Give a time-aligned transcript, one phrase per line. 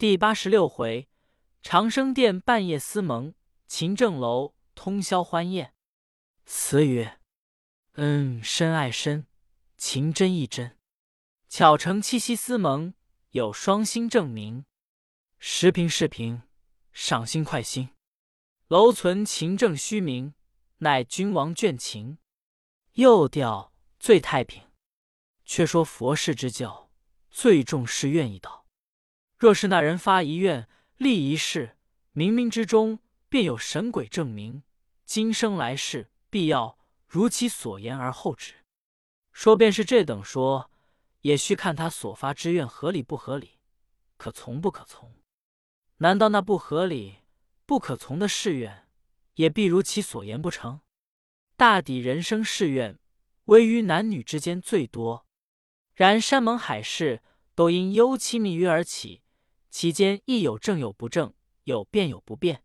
[0.00, 1.10] 第八十六回，
[1.62, 3.34] 长生殿半夜思盟，
[3.66, 5.74] 秦正楼通宵欢宴。
[6.46, 7.20] 词曰：
[7.96, 9.26] 嗯，深爱深，
[9.76, 10.78] 情真意真。
[11.50, 12.94] 巧成七夕思盟，
[13.32, 14.64] 有双星证明。
[15.38, 16.44] 时平是平，
[16.94, 17.90] 赏心快心。
[18.68, 20.32] 楼存情正虚名，
[20.78, 22.16] 乃君王眷情。
[22.94, 24.62] 又调最太平。
[25.44, 26.90] 却说佛事之教，
[27.28, 28.59] 最重是愿一道。
[29.40, 30.68] 若是那人发一愿，
[30.98, 31.74] 立一誓，
[32.14, 32.98] 冥冥之中
[33.30, 34.62] 便有神鬼证明，
[35.06, 36.76] 今生来世必要
[37.08, 38.56] 如其所言而后止。
[39.32, 40.70] 说便是这等说，
[41.22, 43.52] 也须看他所发之愿合理不合理，
[44.18, 45.14] 可从不可从。
[45.96, 47.20] 难道那不合理、
[47.64, 48.86] 不可从的誓愿，
[49.36, 50.82] 也必如其所言不成？
[51.56, 52.98] 大抵人生誓愿，
[53.46, 55.24] 唯于男女之间最多。
[55.94, 57.22] 然山盟海誓
[57.54, 59.22] 都因幽期密约而起，
[59.70, 61.32] 其间亦有正有不正，
[61.64, 62.62] 有变有不变。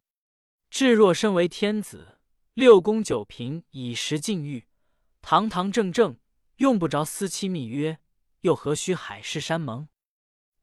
[0.70, 2.20] 至若身为天子，
[2.54, 4.66] 六宫九嫔以时禁欲，
[5.22, 6.18] 堂堂正正，
[6.58, 8.00] 用不着私期密约，
[8.42, 9.88] 又何须海誓山盟？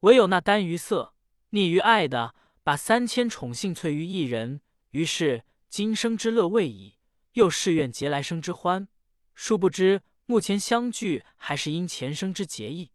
[0.00, 1.14] 唯有那耽于色、
[1.52, 6.96] 溺于爱的，把三千宠幸萃于一人，于是今生之乐未已，
[7.34, 8.88] 又誓愿结来生之欢。
[9.34, 10.02] 殊不知。
[10.26, 12.90] 目前相聚，还是因前生之结义；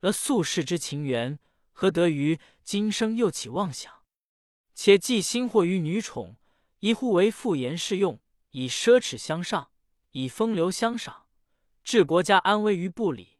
[0.00, 1.38] 而宿世之情缘，
[1.80, 4.02] 何得于今生又起妄想？
[4.74, 6.34] 且寄心惑于女宠，
[6.80, 8.18] 一乎为妇言适用，
[8.50, 9.70] 以奢侈相上，
[10.10, 11.28] 以风流相赏，
[11.84, 13.38] 置国家安危于不理。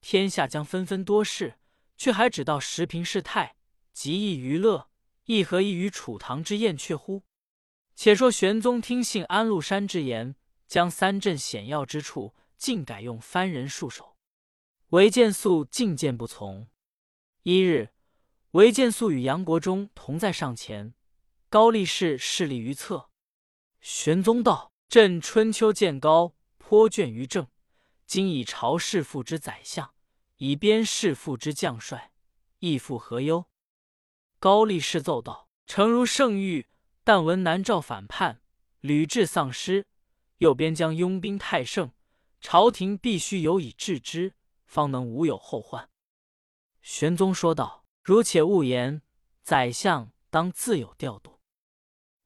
[0.00, 1.60] 天下将纷纷多事，
[1.96, 3.54] 却还只道时平世态，
[3.92, 4.88] 极易娱乐，
[5.26, 7.22] 亦何异于楚唐之燕雀乎？
[7.94, 10.34] 且说玄宗听信安禄山之言，
[10.66, 12.34] 将三镇险要之处。
[12.58, 14.16] 尽改用番人戍守，
[14.88, 16.66] 韦见素进谏不从。
[17.48, 17.90] 一日，
[18.50, 20.94] 韦见素与杨国忠同在上前，
[21.48, 23.08] 高力士势立于侧。
[23.80, 27.46] 玄宗道：“朕春秋见高，颇倦于政，
[28.04, 29.94] 今以朝弑父之宰相，
[30.38, 32.10] 以边弑父之将帅，
[32.58, 33.46] 亦复何忧？”
[34.40, 36.64] 高力士奏道：“诚如圣谕，
[37.04, 38.40] 但闻南诏反叛，
[38.80, 39.86] 屡智丧失，
[40.38, 41.92] 又边将拥兵太盛。”
[42.42, 44.34] 朝廷必须有以制之，
[44.66, 45.88] 方能无有后患。
[46.86, 49.02] 玄宗说道：“如且勿言，
[49.42, 51.40] 宰相当自有调度。”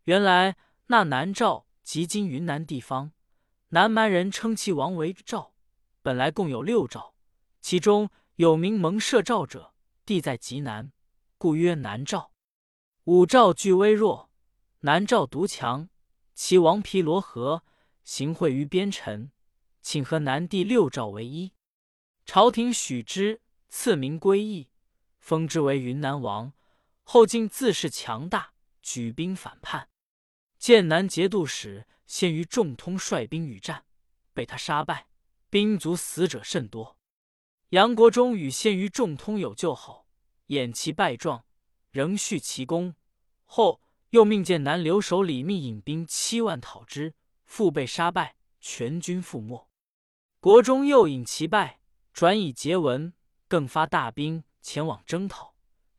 [0.05, 3.13] 原来那南诏即今云南地方，
[3.71, 5.55] 南蛮人称其王为诏，
[6.03, 7.15] 本来共有六诏，
[7.63, 9.73] 其中有名蒙舍诏者，
[10.05, 10.93] 地在极南，
[11.39, 12.31] 故曰南诏。
[13.05, 14.31] 五诏俱微弱，
[14.81, 15.89] 南诏独强，
[16.35, 17.65] 其王皮罗河
[18.05, 19.33] 行贿于边臣。
[19.81, 21.55] 请和南帝六诏为一，
[22.27, 24.69] 朝廷许之，赐名归义，
[25.21, 26.53] 封之为云南王。
[27.05, 29.89] 后晋自恃强大，举兵反叛。
[30.59, 33.87] 剑南节度使先于众通率兵与战，
[34.35, 35.07] 被他杀败，
[35.49, 36.99] 兵卒死者甚多。
[37.71, 40.09] 杨国忠与先于众通有救后，
[40.47, 41.45] 掩其败状，
[41.91, 42.97] 仍续其功。
[43.45, 43.81] 后
[44.11, 47.15] 又命剑南留守李密引兵七万讨之，
[47.45, 49.69] 复被杀败，全军覆没。
[50.41, 51.81] 国中又引其败，
[52.13, 53.13] 转以节文，
[53.51, 55.57] 更发大兵前往征讨，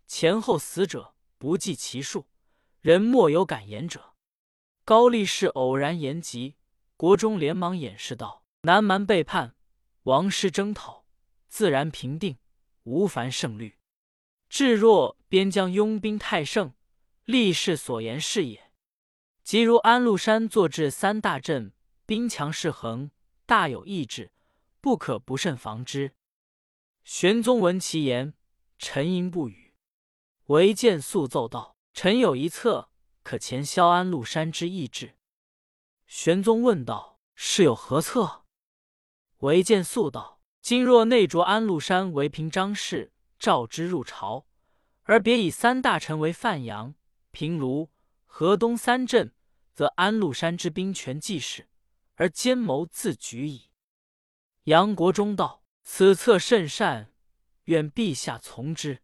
[0.08, 2.26] 前后死者不计其数，
[2.80, 4.14] 人莫有敢言者。
[4.86, 6.56] 高力士偶然言及，
[6.96, 9.54] 国中连忙掩饰道：“南蛮背叛，
[10.04, 11.04] 王师征讨，
[11.50, 12.38] 自然平定，
[12.84, 13.78] 无凡胜率。
[14.48, 16.74] 至若边疆拥兵太盛，
[17.26, 18.72] 力士所言是也。
[19.44, 21.74] 即如安禄山坐镇三大镇，
[22.06, 23.12] 兵强势横。”
[23.46, 24.32] 大有意志，
[24.80, 26.14] 不可不慎防之。
[27.04, 28.34] 玄宗闻其言，
[28.78, 29.74] 沉吟不语。
[30.46, 32.90] 唯见素奏道：“臣有一策，
[33.24, 35.18] 可前消安禄山之意志。”
[36.06, 38.46] 玄宗问道：“是有何策？”
[39.40, 44.46] 唯见素道：“今若内着安禄山为平章事，召之入朝，
[45.04, 46.94] 而别以三大臣为范阳、
[47.32, 47.90] 平卢、
[48.26, 49.34] 河东三镇，
[49.74, 51.68] 则安禄山之兵权既始。”
[52.16, 53.72] 而奸谋自举矣。
[54.66, 57.12] 杨国忠道：“此策甚善，
[57.66, 59.02] 愿陛下从之。”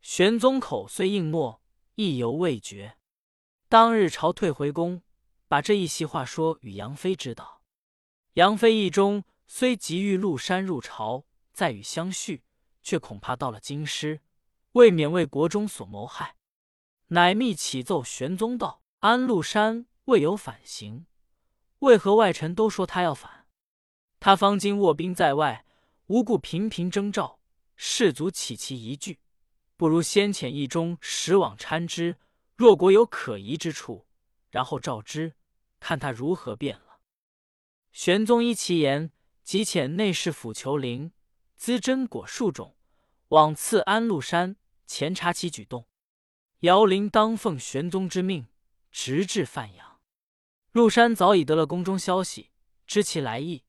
[0.00, 1.62] 玄宗口虽应诺，
[1.94, 2.96] 意犹未决。
[3.68, 5.02] 当日朝退回宫，
[5.46, 7.62] 把这一席话说与杨妃知道。
[8.34, 12.44] 杨妃意中虽急欲禄山入朝，再与相续，
[12.82, 14.22] 却恐怕到了京师，
[14.72, 16.36] 未免为国中所谋害，
[17.08, 21.06] 乃密启奏玄宗道：“安禄山未有反行。”
[21.80, 23.46] 为何外臣都说他要反？
[24.18, 25.64] 他方今卧兵在外，
[26.10, 27.38] 无故频频征召，
[27.76, 29.20] 士卒起其疑惧，
[29.76, 32.16] 不如先遣一中使往参之。
[32.56, 34.08] 若国有可疑之处，
[34.50, 35.36] 然后召之，
[35.78, 36.98] 看他如何变了。”
[37.94, 39.12] 玄宗依其言，
[39.44, 41.12] 即遣内侍府求灵
[41.54, 42.74] 资真果数种，
[43.28, 44.56] 往赐安禄山，
[44.88, 45.86] 前察其举动。
[46.62, 48.48] 姚林当奉玄宗之命，
[48.90, 50.00] 直至范阳。
[50.72, 52.50] 禄山早已得了宫中消息，
[52.84, 53.62] 知其来意，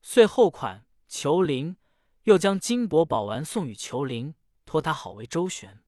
[0.00, 1.76] 遂后款求灵，
[2.24, 4.34] 又将金帛宝丸送与裘林，
[4.64, 5.82] 托他好为周旋。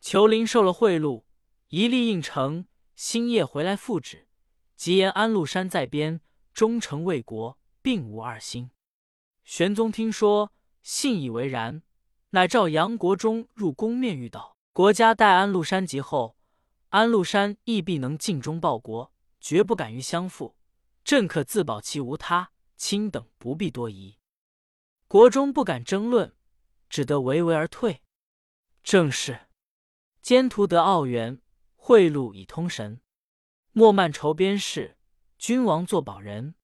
[0.00, 1.24] 裘林受了贿赂，
[1.68, 4.28] 一力应承，星夜回来复旨，
[4.76, 6.20] 即言安禄山在边，
[6.52, 8.70] 忠诚为国，并无二心。
[9.42, 10.52] 玄宗听说，
[10.82, 11.82] 信以为然，
[12.30, 14.56] 乃召杨国忠入宫面谕道。
[14.72, 16.36] 国家待安禄山及后，
[16.90, 20.54] 安禄山亦必能尽忠报国，绝不敢于相负。
[21.02, 24.18] 朕可自保其无他，卿等不必多疑。
[25.08, 26.34] 国中不敢争论，
[26.88, 28.02] 只得唯唯而退。
[28.82, 29.46] 正是
[30.20, 31.40] 奸徒得傲元，
[31.76, 33.00] 贿赂以通神。
[33.70, 34.98] 莫慢筹边事，
[35.38, 36.56] 君王作保人。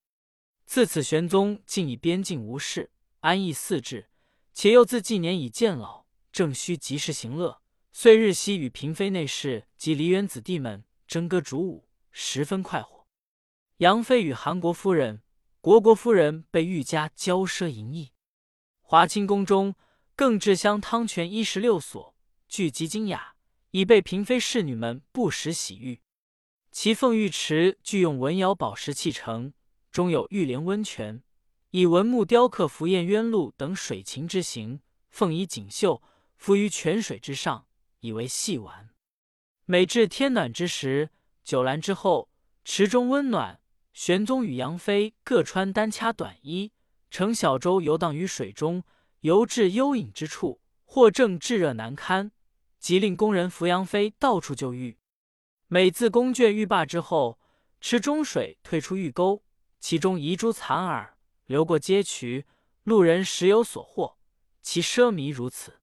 [0.65, 2.91] 自此，玄宗竟以边境无事，
[3.21, 4.11] 安逸四治，
[4.53, 7.63] 且又自纪年已渐老，正需及时行乐。
[7.93, 13.07] 遂日夕与嫔妃内侍及梨园子弟们争歌逐舞，十分快活。
[13.77, 15.23] 杨妃与韩国夫人、
[15.61, 18.13] 国国夫人被御家骄奢淫逸，
[18.93, 19.75] 华清宫中
[20.15, 22.15] 更置香汤泉一十六所，
[22.47, 23.37] 聚集精雅，
[23.71, 26.03] 以备嫔妃侍女们不时洗浴。
[26.71, 29.55] 其凤浴池具用文瑶宝石砌成，
[29.91, 31.23] 中有玉莲温泉，
[31.71, 36.03] 以文木雕刻浮燕鸳鹭等水禽之形，凤仪锦绣，
[36.37, 37.65] 浮于泉水之上。
[38.01, 38.91] 以为戏玩。
[39.65, 41.09] 每至天暖之时，
[41.43, 42.29] 酒阑之后，
[42.63, 43.59] 池中温暖。
[43.95, 46.73] 玄宗与杨妃各穿单掐短衣，
[47.13, 48.85] 乘小舟游荡于水中，
[49.21, 52.33] 游至幽隐之处，或正炙热难堪，
[52.79, 54.97] 即令宫人扶杨妃到处就浴。
[55.69, 57.39] 每自宫眷浴罢之后，
[57.83, 59.45] 池中水退出浴沟，
[59.79, 62.47] 其中遗珠残耳，流过街渠，
[62.83, 64.17] 路人时有所获，
[64.63, 65.81] 其奢靡如此。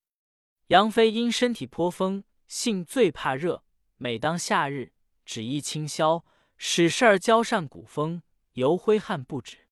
[0.69, 3.63] 杨妃因身体颇丰，性最怕热，
[3.97, 4.93] 每当夏日，
[5.23, 6.25] 只衣轻宵，
[6.57, 8.23] 使事儿娇善古风，
[8.53, 9.68] 犹挥汗不止。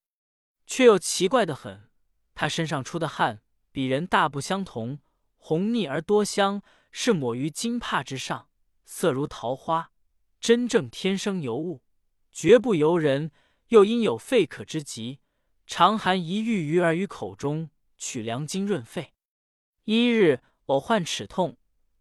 [0.68, 1.90] 却又奇怪的很，
[2.36, 3.42] 他身上出的汗，
[3.72, 5.00] 比人大不相同，
[5.38, 6.62] 红腻而多香，
[6.92, 8.50] 是抹于金帕之上，
[8.86, 9.92] 色如桃花，
[10.40, 11.82] 真正天生尤物，
[12.32, 13.32] 绝不由人。
[13.70, 15.20] 又因有肺渴之疾，
[15.66, 19.16] 常含一玉鱼儿于口中，取凉津润肺。
[19.86, 20.44] 一日。
[20.68, 21.56] 偶患齿痛，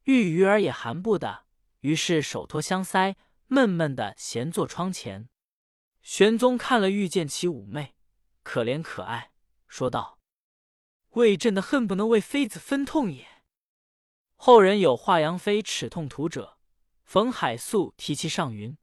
[0.06, 1.44] 玉鱼儿也含不得，
[1.82, 3.14] 于是手托香腮，
[3.46, 5.28] 闷闷的闲坐窗前。
[6.02, 7.94] 玄宗看了，遇见其妩媚，
[8.46, 9.32] 可怜可爱，
[9.66, 10.20] 说道
[11.18, 13.26] ：“为朕的恨不能为妃子分痛也。”
[14.38, 16.56] 后人有华阳妃齿痛图者，
[17.02, 18.78] 冯海素题其上云：“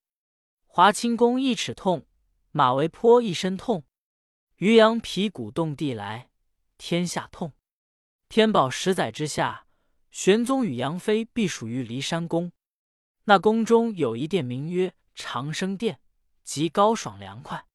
[0.68, 2.06] 华清宫一齿痛，
[2.52, 3.86] 马嵬坡一身痛，
[4.58, 6.30] 渔阳皮鼓动地来，
[6.78, 7.54] 天下痛。
[8.28, 9.66] 天宝十载之下。”
[10.12, 12.52] 玄宗与杨妃避暑于骊山宫，
[13.24, 16.02] 那宫中有一殿，名曰长生殿，
[16.44, 17.66] 极高爽凉快。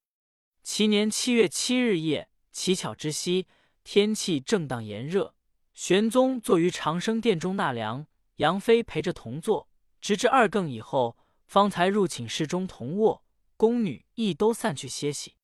[0.70, 3.46] 其年七月七日夜，乞巧之夕，
[3.84, 5.34] 天气正当炎热，
[5.72, 8.06] 玄宗坐于长生殿中纳凉，
[8.36, 9.66] 杨妃陪着同坐，
[9.98, 11.16] 直至二更以后，
[11.46, 13.24] 方才入寝室中同卧。
[13.56, 15.36] 宫女亦都散去歇息。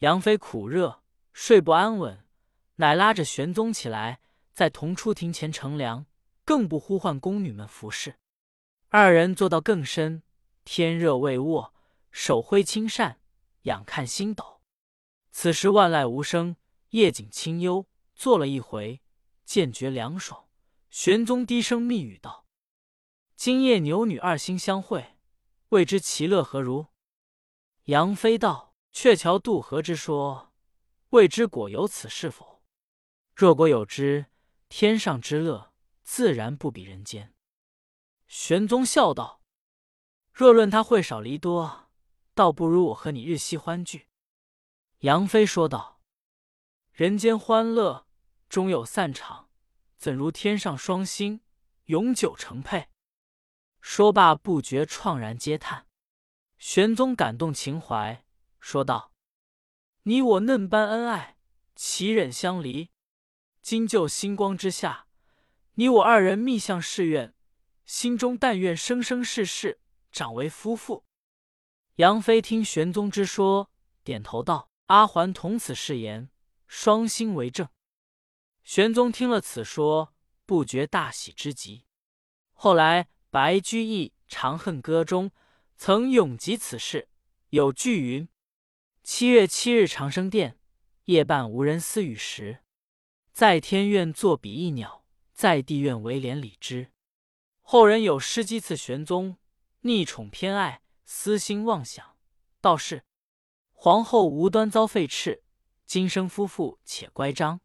[0.00, 1.02] 杨妃苦热，
[1.32, 2.22] 睡不安稳，
[2.76, 4.20] 乃拉着玄宗起来，
[4.52, 6.04] 在同出庭前乘凉。
[6.44, 8.16] 更不呼唤宫女们服侍，
[8.90, 10.22] 二人坐到更深，
[10.66, 11.72] 天热未卧，
[12.10, 13.19] 手挥轻扇，
[13.62, 14.60] 仰看星斗。
[15.30, 16.56] 此时万籁无声，
[16.90, 17.86] 夜景清幽。
[18.14, 19.00] 坐了一回，
[19.44, 20.48] 渐觉凉爽。
[20.90, 22.46] 玄宗低声密语道
[23.36, 25.16] ：“今夜牛女二星相会，
[25.70, 26.88] 未知其乐何如？”
[27.84, 30.52] 杨妃道：“鹊桥渡河之说，
[31.10, 32.62] 未知果有此事否？
[33.34, 34.26] 若果有之，
[34.68, 35.68] 天上之乐。”
[36.02, 37.36] 自然不比人间。
[38.26, 39.42] 玄宗笑道
[40.34, 41.88] ：“若论他会少离多，
[42.40, 44.08] 倒不如我和你日夕欢聚。”
[45.00, 46.00] 杨飞说道
[46.90, 48.06] ：“人间欢乐
[48.48, 49.50] 终有散场，
[49.98, 51.42] 怎如天上双星，
[51.84, 52.88] 永久成配？”
[53.82, 55.86] 说罢，不觉怆然嗟叹。
[56.56, 58.24] 玄宗感动情怀，
[58.58, 59.12] 说道
[60.04, 61.36] ：“你我嫩般恩爱，
[61.74, 62.88] 岂忍相离？
[63.60, 65.08] 今就星光之下。”
[65.74, 67.34] 你我二人密向誓愿，
[67.84, 69.80] 心中但愿生生世世
[70.10, 71.04] 长为夫妇。
[72.00, 73.70] 杨妃听玄宗之说，
[74.02, 76.30] 点头道：“阿环同此誓言，
[76.66, 77.68] 双心为证。”
[78.64, 80.14] 玄宗听了此说，
[80.46, 81.84] 不觉大喜之极。
[82.54, 85.30] 后来白居易《长恨歌》中
[85.76, 87.10] 曾咏及此事，
[87.50, 88.26] 有句云
[89.04, 90.58] ：“七月七日长生殿，
[91.04, 92.60] 夜半无人私语时。
[93.30, 95.04] 在天愿作比翼鸟，
[95.34, 96.92] 在地愿为连理枝。”
[97.60, 99.36] 后人有诗讥刺玄宗
[99.82, 100.79] 溺宠偏爱，
[101.12, 102.16] 私心妄想，
[102.60, 103.04] 道是
[103.72, 105.42] 皇后无端遭废斥，
[105.84, 107.60] 今生夫妇且乖张。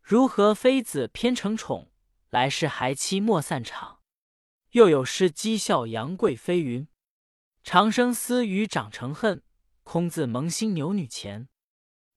[0.00, 1.92] 如何妃子偏成宠，
[2.30, 4.00] 来世还妻莫散场。
[4.70, 6.88] 又有诗讥笑杨贵妃云
[7.62, 9.42] ：“长生思与长成恨，
[9.82, 11.50] 空自蒙心牛女前。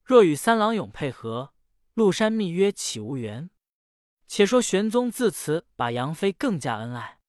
[0.02, 1.54] 若与三郎永配合，
[1.94, 3.50] 麓山密约岂无缘？”
[4.28, 7.20] 且说玄宗自此把杨妃更加恩爱。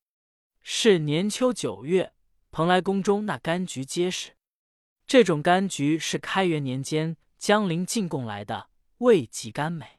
[0.63, 2.14] 是年秋九月，
[2.57, 4.37] 蓬莱宫中那柑橘结实。
[5.09, 8.69] 这种柑橘是开元年间江陵进贡来的，
[8.99, 9.99] 味极甘美。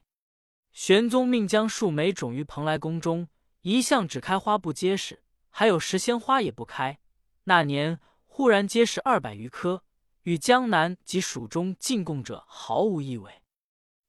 [0.71, 3.27] 玄宗命将树莓种于蓬莱宫中。
[3.63, 6.97] 一向只开花不结实，还有时鲜花也不开。
[7.43, 9.83] 那年忽然结实二百余棵，
[10.21, 13.41] 与江南及蜀中进贡者毫无异味。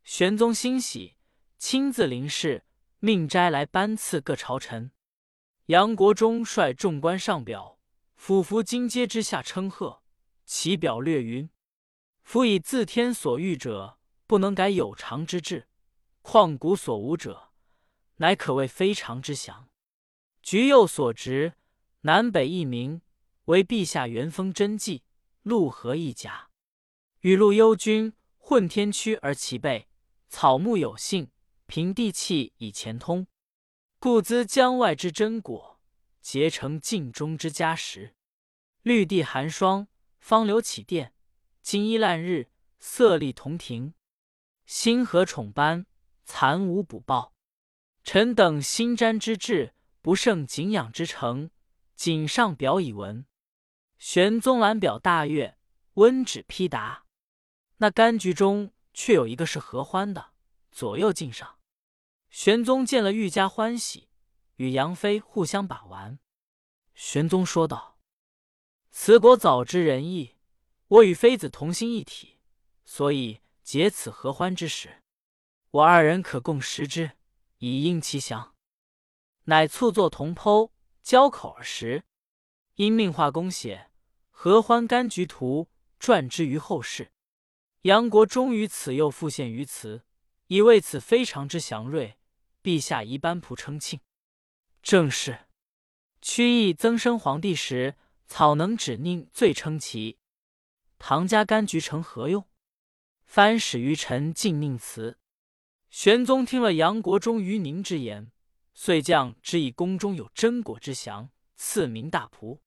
[0.05, 1.17] 玄宗欣喜，
[1.59, 2.65] 亲自临事，
[3.00, 4.93] 命摘来颁赐各朝臣。
[5.67, 7.75] 杨国忠率众官上表，
[8.26, 10.02] 俯伏金阶之下称贺。
[10.45, 11.49] 其表略云
[12.25, 15.68] ：“夫以自天所欲者，不能改有常之志；
[16.23, 17.52] 况古所无者。”
[18.18, 19.68] 乃可谓非常之祥。
[20.42, 21.52] 橘右所植，
[22.00, 23.00] 南北一名，
[23.45, 25.04] 为陛下元丰真迹，
[25.42, 26.50] 陆河一甲。
[27.21, 29.87] 雨露幽君，混天区而其备，
[30.28, 31.30] 草木有性，
[31.66, 33.28] 平地气以前通，
[34.00, 35.80] 故资江外之真果，
[36.21, 38.15] 结成镜中之佳石。
[38.87, 39.88] 绿地寒霜，
[40.21, 41.12] 芳柳起殿，
[41.61, 43.95] 金衣烂日，色丽同庭。
[44.64, 45.87] 星河宠斑，
[46.25, 47.35] 残无补报。
[48.05, 51.50] 臣等心瞻之志，不胜景仰之诚。
[51.97, 53.26] 谨上表以闻。
[53.99, 55.59] 玄宗览表大悦，
[55.95, 57.07] 温旨批答。
[57.78, 60.31] 那柑橘中却有一个是合欢的，
[60.71, 61.59] 左右敬上。
[62.31, 64.09] 玄宗见了，愈加欢喜，
[64.59, 66.21] 与杨妃互相把玩。
[66.95, 67.95] 玄宗说道
[68.99, 70.37] ：“此果早知仁义，
[70.88, 72.38] 我与妃子同心一体，
[72.87, 75.03] 所以结此合欢之时，
[75.71, 77.12] 我二人可共食之。”
[77.61, 78.55] 以应其祥，
[79.45, 80.71] 乃促作同剖，
[81.03, 82.05] 交口而食。
[82.76, 83.91] 因命画工写
[84.31, 85.69] 《合欢柑橘图》，
[86.00, 87.12] 传之于后世。
[87.83, 90.07] 杨国忠于此又复现于此，
[90.47, 92.17] 以为此非常之祥瑞。
[92.62, 94.00] 陛下宜颁仆称庆。
[94.83, 95.47] 正是
[96.23, 97.95] 屈意增生皇帝时，
[98.26, 100.18] 草能指宁最称奇。
[100.99, 102.47] 唐家柑橘成何用？
[103.25, 105.18] 藩始于臣尽宁词。
[105.90, 108.30] 玄宗听了杨国忠于宁之言，
[108.75, 112.61] 遂降之以宫中有真果之祥，赐名大仆。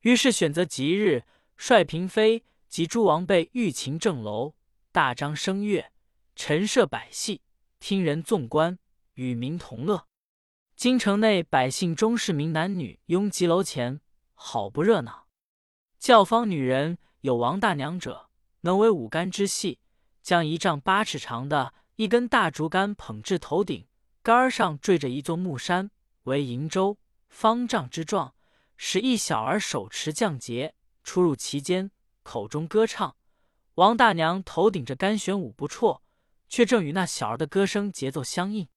[0.00, 1.24] 于是选择吉日，
[1.56, 4.54] 率嫔妃及诸王辈御秦正楼，
[4.92, 5.92] 大张声乐，
[6.34, 7.42] 陈设百戏，
[7.78, 8.78] 听人纵观，
[9.14, 10.06] 与民同乐。
[10.74, 14.00] 京城内百姓中市民男女拥集楼前，
[14.36, 15.26] 好不热闹。
[15.98, 19.80] 教坊女人有王大娘者，能为五竿之戏，
[20.22, 21.74] 将一丈八尺长的。
[21.96, 23.88] 一根大竹竿捧至头顶，
[24.22, 25.90] 竿上坠着一座木山，
[26.24, 26.98] 为瀛洲，
[27.30, 28.34] 方丈之状。
[28.76, 31.90] 使一小儿手持降节，出入其间，
[32.22, 33.16] 口中歌唱。
[33.76, 36.02] 王大娘头顶着竿旋舞不辍，
[36.50, 38.68] 却正与那小儿的歌声节奏相应。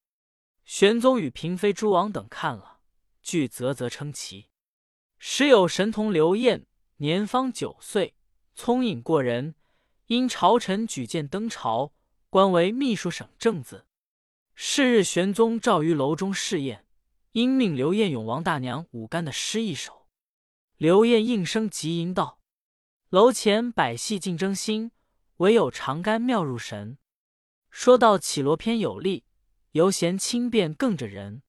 [0.63, 2.79] 玄宗与嫔妃、诸王等看了，
[3.21, 4.48] 俱啧啧称奇。
[5.21, 6.65] 时有神童刘晏，
[6.97, 8.15] 年方九岁，
[8.55, 9.53] 聪颖过人，
[10.07, 11.91] 因朝臣举荐登朝。
[12.29, 13.85] 官为秘书省正字。
[14.55, 16.85] 是日，玄宗召于楼中试宴，
[17.33, 20.07] 因命刘晏咏王大娘舞干的诗一首。
[20.77, 22.39] 刘晏应声即吟道
[23.09, 24.91] ：“楼前百戏竞争新，
[25.37, 26.97] 唯有长干妙入神。
[27.69, 29.25] 说到绮罗篇有力，
[29.71, 31.41] 犹嫌轻便更着人。”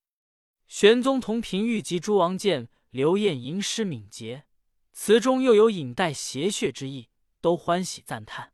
[0.67, 4.47] 玄宗同嫔御及诸王见刘晏吟诗敏捷，
[4.93, 7.09] 词中又有引带邪谑之意，
[7.41, 8.53] 都欢喜赞叹。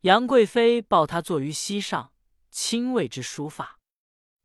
[0.00, 2.14] 杨贵妃抱他坐于膝上，
[2.50, 3.78] 亲为之梳发。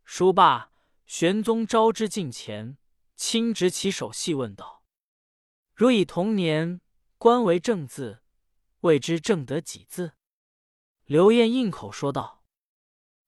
[0.03, 0.71] 梳罢，
[1.05, 2.77] 玄宗召之近前，
[3.15, 4.83] 轻执其手，细问道
[5.73, 6.81] ：“如以童年
[7.17, 8.23] 官为正字，
[8.81, 10.13] 未知正得几字？”
[11.05, 12.43] 刘晏应口说道：“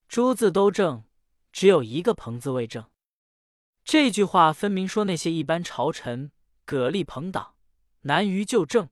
[0.10, 1.06] 诸字都正，
[1.54, 2.90] 只有一个朋字未正。”
[3.86, 6.32] 这句话分明说那些一般朝臣
[6.66, 7.56] 蛤蜊朋党
[8.02, 8.90] 难于就正，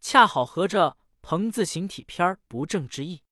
[0.00, 0.96] 恰好合着。
[1.20, 3.24] 朋字形体篇不正之意。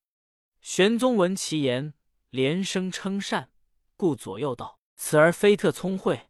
[0.60, 1.94] 玄宗闻其言，
[2.30, 3.52] 连声称善，
[3.96, 6.28] 故左右道：“此儿非特聪慧，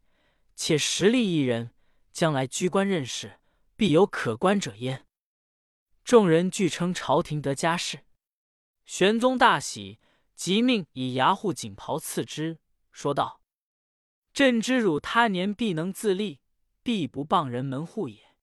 [0.55, 1.71] 且实力一人，
[2.11, 3.39] 将来居官任事，
[3.75, 5.07] 必有可观者焉。”
[6.05, 8.05] 众人俱称朝廷得佳事。
[8.85, 9.99] 玄宗大喜，
[10.35, 12.59] 即命以牙护锦袍赐之，
[12.91, 13.41] 说道
[14.35, 16.41] ：“朕知汝他年必能自立，
[16.83, 18.35] 必不傍人门户也。”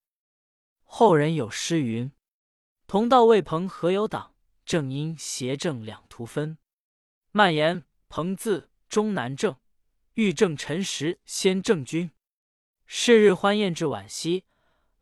[0.85, 2.11] 后人有诗云
[2.89, 4.35] ：“同道未朋何有党？
[4.65, 6.57] 正因邪正两途分。
[7.31, 9.55] 蔓延鹏字终难正，
[10.15, 12.11] 欲正臣时先正君。
[12.87, 14.47] 是日欢宴至晚夕，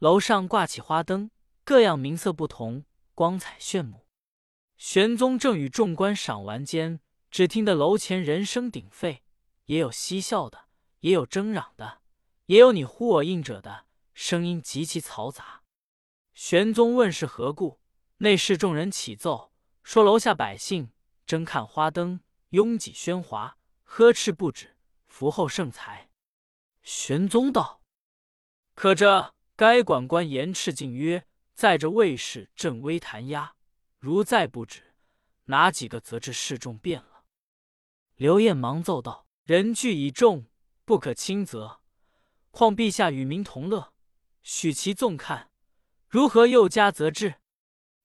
[0.01, 1.31] 楼上挂起花灯，
[1.63, 4.09] 各样名色不同，光彩炫目。”
[4.77, 6.99] 玄宗正与众官赏玩间，
[7.31, 9.23] 只听得楼前人声鼎沸，
[9.67, 10.65] 也有嬉笑的，
[11.01, 12.01] 也有争嚷的，
[12.47, 15.63] 也有你呼我应者的声音，极其嘈杂。
[16.33, 17.81] 玄宗问是何故，
[18.19, 19.53] 内侍众人起奏
[19.83, 20.91] 说：楼下百姓
[21.27, 24.77] 争看花灯，拥挤喧哗，呵斥不止，
[25.07, 26.11] 福后盛财。
[26.83, 27.83] 玄宗道
[28.75, 33.55] ：“可这该管官严斥禁曰：在这卫士正威弹压。”
[34.01, 34.95] 如再不止，
[35.45, 37.25] 哪几个则至示众变了？
[38.17, 40.47] 刘晏忙奏道：“人聚已众，
[40.91, 41.83] 不可轻责。
[42.51, 43.93] 况陛下与民同乐，
[44.43, 45.49] 许其纵看，
[46.09, 47.37] 如何又加责之？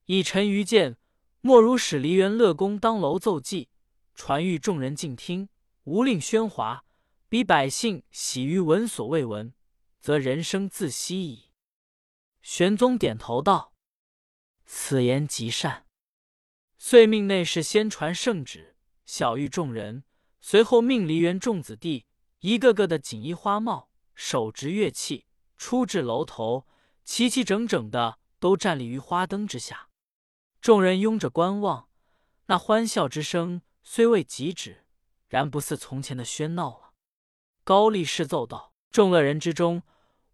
[0.06, 0.96] 以臣愚见，
[1.42, 3.70] 莫如使梨园乐公当楼奏祭，
[4.14, 5.50] 传谕众人静听，
[5.86, 6.86] 无令喧哗，
[7.28, 9.52] 比百姓喜于闻所未闻，
[10.00, 11.46] 则人生自息矣。”
[12.44, 13.74] 玄宗点头道
[14.68, 15.88] ：“此言极善。”
[16.78, 18.76] 遂命内侍先传圣旨，
[19.08, 20.04] 晓谕众人。
[20.40, 22.06] 随后命梨园众子弟
[22.46, 25.26] 一个个的锦衣花帽，手执乐器，
[25.58, 26.68] 出至楼头，
[27.04, 29.90] 齐齐整整的都站立于花灯之下。
[30.62, 31.90] 众人拥着观望，
[32.46, 34.86] 那欢笑之声虽未极止，
[35.28, 36.94] 然不似从前的喧闹了。
[37.64, 39.82] 高力士奏道：“众乐人之中，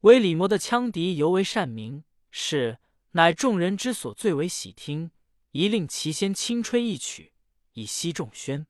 [0.01, 2.79] 唯李摩的羌笛尤为善鸣，是
[3.11, 5.11] 乃众人之所最为喜听。”
[5.51, 7.31] 一令其先轻吹一曲，
[7.71, 8.65] 以息众喧。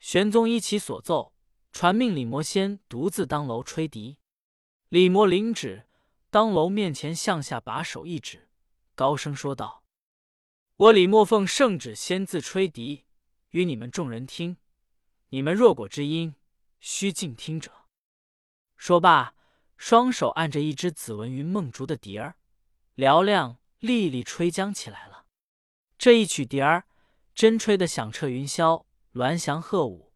[0.00, 1.32] 玄宗依其所奏，
[1.72, 4.18] 传命李摩先独自当楼吹笛。
[4.88, 5.86] 李摩领旨，
[6.30, 8.48] 当楼面前向下把手一指，
[8.94, 9.84] 高声说道
[10.76, 13.06] ：“我李莫奉圣旨，先自吹笛，
[13.50, 14.56] 与你们众人听。
[15.28, 16.34] 你们若果知音，
[16.80, 17.70] 须静听者。”
[18.76, 19.34] 说罢，
[19.76, 22.36] 双手按着一只紫纹云梦竹的笛儿，
[22.96, 25.26] 嘹亮沥沥吹将起来了。
[25.96, 26.86] 这一曲笛儿，
[27.34, 30.09] 真吹得响彻云霄，鸾翔鹤舞。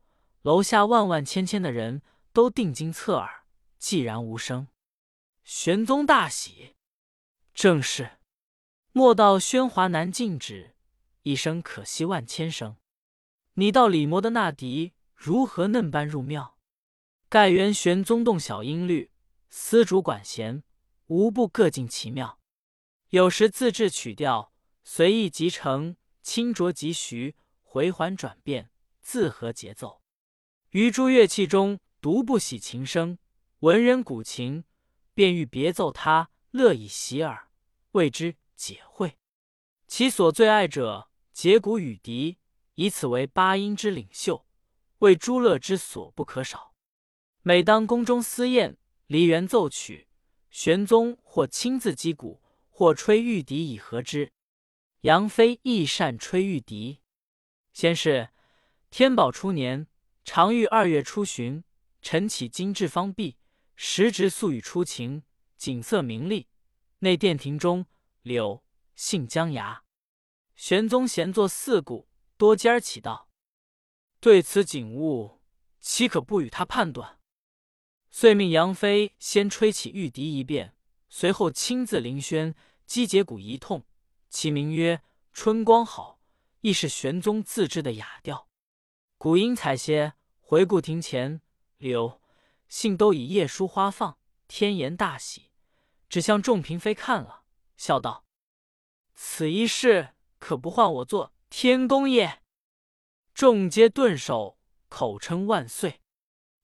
[0.45, 2.03] 楼下万万千千的人
[2.35, 3.47] 都定睛侧耳，
[3.81, 4.69] 寂然无声。
[5.43, 6.77] 玄宗大喜，
[7.55, 8.19] 正是
[8.93, 10.75] 莫道喧哗难禁止，
[11.23, 12.77] 一声可惜万千声。
[13.55, 16.59] 你道李摩的那笛如何嫩般入妙？
[17.31, 19.11] 盖元玄宗动小音律，
[19.49, 20.63] 丝竹管弦，
[21.07, 22.39] 无不各尽其妙。
[23.09, 24.53] 有时自制曲调。
[24.87, 30.04] 随意即成，轻浊即徐，回环转变，自合节奏。
[30.75, 33.17] 于诸乐器中，独不喜琴声。
[33.61, 34.65] 闻人古琴，
[35.15, 37.49] 便欲别奏他，乐以习耳，
[37.93, 39.17] 谓之解会。
[39.87, 42.39] 其所最爱者，节鼓与笛，
[42.75, 44.45] 以此为八音之领袖，
[44.99, 46.75] 为诸乐之所不可少。
[47.43, 50.09] 每当宫中私宴，梨园奏曲，
[50.51, 54.33] 玄宗或亲自击鼓，或吹玉笛以和之。
[55.03, 56.99] 杨妃亦善吹玉笛。
[57.73, 58.31] 先是，
[58.91, 59.87] 天宝初年，
[60.25, 61.63] 常遇二月初旬，
[62.01, 63.37] 晨起金雉方毕，
[63.77, 65.23] 时值素雨初晴，
[65.59, 66.49] 景色明丽。
[67.01, 67.85] 内殿庭中，
[68.23, 68.65] 柳
[68.97, 69.85] 杏江芽。
[70.57, 72.09] 玄宗闲坐四顾，
[72.39, 73.29] 多尖儿起道
[74.19, 75.43] ：“对此景物，
[75.81, 77.21] 岂可不与他判断？”
[78.11, 80.75] 遂命杨妃先吹起玉笛一遍，
[81.11, 82.55] 随后亲自临轩
[82.87, 83.85] 击节鼓一通。
[84.31, 84.97] 其名曰
[85.35, 86.19] 《春光好》，
[86.63, 88.49] 亦是玄宗自制的雅调。
[89.25, 91.41] 古音采些，回顾庭前
[91.79, 92.21] 柳
[92.69, 95.51] 杏都以叶疏花放，天颜大喜，
[96.11, 98.27] 只向众嫔妃看了，笑道
[99.17, 102.43] ：“此一事可不换我做天公也。”
[103.33, 104.59] 众皆顿首，
[104.91, 106.03] 口称万岁。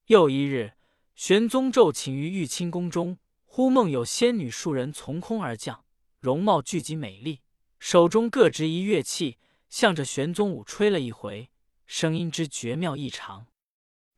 [0.09, 0.75] 又一日，
[1.15, 5.87] 玄宗昼寝于玉清宫中，忽梦有仙女数人从空而降，
[6.19, 7.41] 容貌俱极美丽。
[7.79, 9.39] 手中各执一乐器，
[9.71, 11.49] 向着玄宗舞吹了一回，
[11.93, 13.49] 声音之绝妙异常。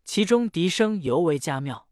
[0.04, 1.88] 其中笛声尤为佳妙。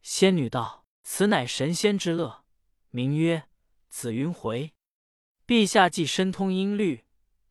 [0.00, 2.46] 仙女道：“此乃神仙之乐，
[2.88, 3.46] 名曰
[3.90, 4.72] 紫云回。
[5.46, 7.04] 陛下既深通音律，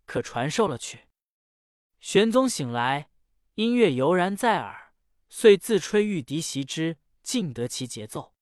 [0.08, 1.02] 可传授了去。”
[2.02, 3.12] 玄宗醒来，
[3.54, 4.95] 音乐犹然在耳，
[5.30, 8.34] 遂自吹玉笛习之，尽得其节奏。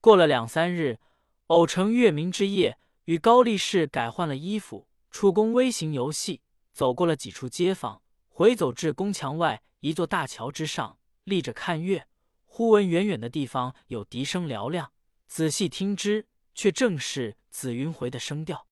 [0.00, 0.98] 过了两三日，
[1.46, 6.42] 偶成月明之夜，与高力士改换了衣服，出宫微行游戏，
[6.72, 8.02] 走过了几处街坊，
[8.38, 12.06] 回走至宫墙外一座大桥之上，立着看月。
[12.44, 14.92] 忽闻远远的地方有笛声嘹亮，
[15.26, 18.68] 仔细听之，却正是紫云回的声调。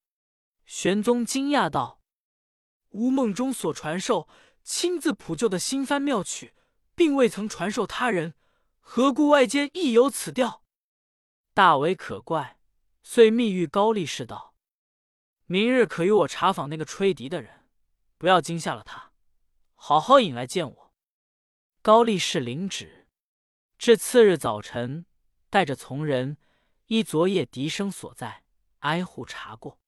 [0.67, 2.01] 玄宗惊讶道
[2.91, 4.29] ：“吾梦中所传授、
[4.63, 6.55] 亲自谱就的新番妙曲，
[6.95, 8.35] 并未曾传授他人，
[8.79, 10.63] 何故外间亦有此调？
[11.53, 12.61] 大为可怪。”
[13.03, 14.55] 遂密谕高力士道
[15.47, 17.67] ：“明日可与我查访那个吹笛的人，
[18.17, 19.11] 不要惊吓了他，
[19.87, 20.95] 好好引来见我。”
[21.81, 23.07] 高力士领旨。
[23.79, 25.07] 至次日早晨，
[25.49, 26.39] 带着从人
[26.87, 28.43] 依昨夜笛声所在，
[28.81, 29.79] 挨户查过。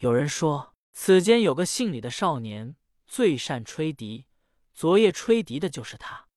[0.00, 4.26] 有人说，此间有个姓李的少年，最善吹笛。
[4.74, 6.28] 昨夜吹笛的就是他。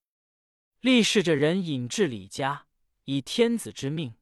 [0.80, 2.68] 立誓着人引至李家，
[3.04, 4.16] 以天子之命，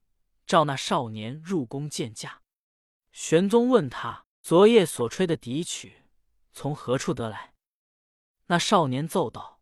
[0.47, 2.41] 召那少年入宫见驾。
[3.11, 6.07] 玄宗问他昨夜所吹的笛曲
[6.51, 7.52] 从何处得来？
[8.53, 9.59] 那少年奏道：“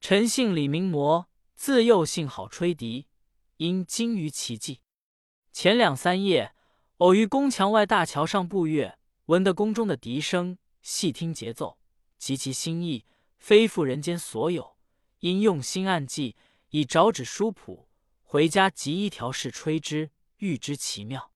[0.00, 3.08] 臣姓李，名魔。”自幼性好吹笛，
[3.58, 4.80] 因精于奇技。
[5.52, 6.54] 前两三夜，
[6.96, 11.76] 偶于宫墙外大桥上步月，闻得宫中的笛声，细听节奏，
[12.16, 13.04] 极其心意，
[13.36, 14.78] 非复人间所有。
[15.18, 16.34] 因用心暗记，
[16.70, 17.90] 以找纸书谱，
[18.22, 21.30] 回家即一条试吹之，欲知奇妙。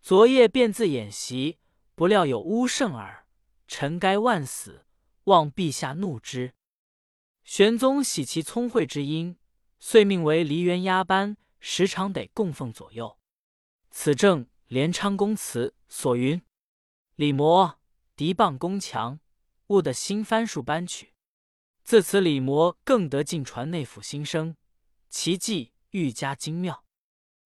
[0.00, 1.58] 昨夜便自演习，
[1.94, 3.26] 不料有乌圣耳，
[3.68, 4.86] 臣该万死，
[5.30, 6.54] 望陛下怒之。
[7.42, 9.36] 玄宗喜其聪慧之音。
[9.82, 13.18] 遂命为梨园押班，时常得供奉左右。
[13.90, 16.42] 此正连昌公祠所云
[17.16, 17.80] ：“李摩
[18.14, 19.20] 敌棒宫墙，
[19.68, 21.14] 悟得新番数班曲。”
[21.82, 24.54] 自此，李摩更得进传内府新声，
[25.08, 26.84] 其技愈加精妙。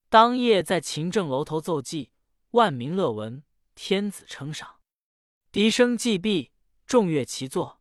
[0.09, 2.11] 当夜在勤政楼头奏伎，
[2.51, 3.45] 万民乐闻，
[3.77, 4.81] 天子称赏。
[5.53, 6.51] 笛声既毕，
[6.87, 7.81] 众乐齐作，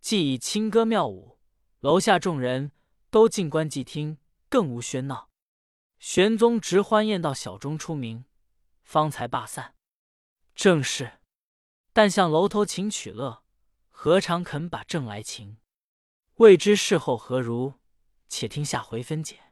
[0.00, 1.38] 既以清歌妙舞，
[1.80, 2.72] 楼下众人。
[3.10, 5.30] 都静观寂听，更无喧闹。
[6.00, 8.24] 玄宗直欢宴到小钟出鸣，
[8.82, 9.76] 方才罢散。
[10.56, 11.20] 正是，
[11.92, 13.44] 但向楼头请取乐，
[13.88, 15.58] 何尝肯把正来擒？
[16.38, 17.74] 未知事后何如？
[18.28, 19.43] 且听下回分解。